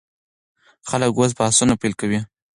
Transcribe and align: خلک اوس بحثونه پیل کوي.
خلک 0.89 1.11
اوس 1.17 1.31
بحثونه 1.37 1.73
پیل 1.81 1.93
کوي. 1.99 2.19